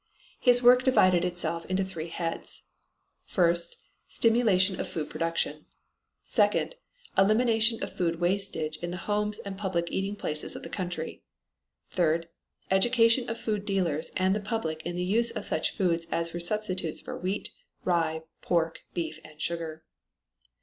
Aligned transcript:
His 0.39 0.63
work 0.63 0.81
divided 0.83 1.23
itself 1.23 1.63
into 1.67 1.83
three 1.83 2.07
heads: 2.07 2.63
First, 3.23 3.75
stimulation 4.07 4.79
of 4.79 4.87
food 4.89 5.11
production. 5.11 5.67
Second, 6.23 6.73
elimination 7.15 7.83
of 7.83 7.93
food 7.95 8.19
wastage 8.19 8.77
in 8.77 8.89
the 8.89 8.97
homes 9.05 9.37
and 9.37 9.59
public 9.59 9.91
eating 9.91 10.15
places 10.15 10.55
of 10.55 10.63
the 10.63 10.69
country. 10.69 11.21
Third, 11.91 12.29
education 12.71 13.29
of 13.29 13.37
food 13.39 13.63
dealers 13.63 14.09
and 14.17 14.35
the 14.35 14.39
public 14.41 14.81
in 14.87 14.95
the 14.95 15.03
use 15.03 15.29
of 15.29 15.45
such 15.45 15.75
foods 15.77 16.07
as 16.09 16.33
were 16.33 16.39
substitutes 16.39 16.99
for 16.99 17.15
wheat, 17.15 17.51
rye, 17.85 18.23
pork, 18.41 18.79
beef 18.95 19.19
and 19.23 19.39
sugar. 19.39 19.83